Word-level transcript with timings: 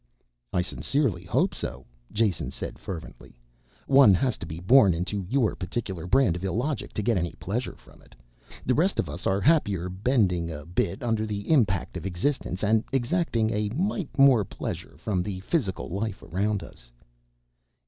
"I 0.51 0.63
sincerely 0.63 1.25
hope 1.25 1.53
so," 1.53 1.85
Jason 2.11 2.49
said 2.49 2.79
fervently. 2.79 3.37
"One 3.85 4.15
has 4.15 4.35
to 4.37 4.47
be 4.47 4.59
born 4.59 4.95
into 4.95 5.23
your 5.29 5.53
particular 5.53 6.07
brand 6.07 6.35
of 6.35 6.43
illogic 6.43 6.91
to 6.93 7.03
get 7.03 7.17
any 7.19 7.33
pleasure 7.33 7.75
from 7.75 8.01
it. 8.01 8.15
The 8.65 8.73
rest 8.73 8.97
of 8.97 9.07
us 9.07 9.27
are 9.27 9.39
happier 9.39 9.89
bending 9.89 10.49
a 10.49 10.65
bit 10.65 11.03
under 11.03 11.27
the 11.27 11.51
impact 11.51 11.97
of 11.97 12.07
existence, 12.07 12.63
and 12.63 12.83
exacting 12.91 13.51
a 13.51 13.69
mite 13.75 14.17
more 14.17 14.43
pleasure 14.43 14.97
from 14.97 15.21
the 15.21 15.39
physical 15.41 15.89
life 15.89 16.23
around 16.23 16.63
us." 16.63 16.89